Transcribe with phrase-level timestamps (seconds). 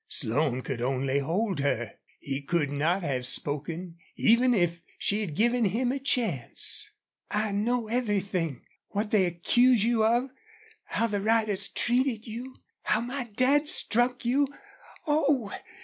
[0.07, 1.91] Slone could only hold her.
[2.19, 6.89] He could not have spoken, even if she had given him a chance.
[7.29, 10.31] "I know everything what they accuse you of
[10.85, 14.47] how the riders treated you how my dad struck you.
[15.05, 15.53] Oh!